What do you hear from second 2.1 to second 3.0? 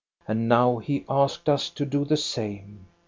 same.